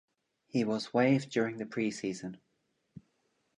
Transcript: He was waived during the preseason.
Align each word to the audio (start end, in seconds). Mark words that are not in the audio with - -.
He 0.47 0.63
was 0.63 0.95
waived 0.95 1.29
during 1.29 1.57
the 1.57 1.65
preseason. 1.67 2.37